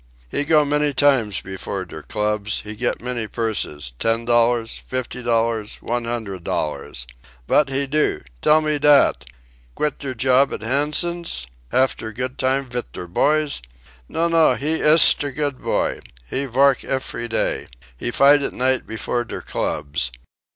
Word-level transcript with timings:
"He 0.31 0.45
go 0.45 0.65
many 0.65 0.95
times 0.95 1.41
before 1.41 1.85
der 1.85 2.01
clubs; 2.01 2.61
he 2.61 2.75
get 2.75 3.03
many 3.03 3.27
purses 3.27 3.93
ten 3.99 4.25
dollar, 4.25 4.65
fifty 4.65 5.21
dollar, 5.21 5.63
one 5.79 6.05
hundred 6.05 6.43
dollar. 6.43 6.91
Vat 7.47 7.69
he 7.69 7.85
do? 7.85 8.23
Tell 8.41 8.61
me 8.61 8.79
dat! 8.79 9.25
Quit 9.75 9.99
der 9.99 10.15
job 10.15 10.51
at 10.55 10.63
Hansen's? 10.63 11.45
Haf 11.71 11.95
der 11.95 12.13
good 12.13 12.39
time 12.39 12.65
vit 12.65 12.91
der 12.93 13.05
boys? 13.05 13.61
No, 14.09 14.27
no; 14.27 14.55
he 14.55 14.79
iss 14.81 15.13
der 15.13 15.29
good 15.31 15.61
boy. 15.61 15.99
He 16.27 16.45
vork 16.47 16.83
efery 16.83 17.27
day. 17.27 17.67
He 17.95 18.09
fight 18.09 18.41
at 18.41 18.53
night 18.53 18.87
before 18.87 19.23
der 19.23 19.41
clubs. 19.41 20.11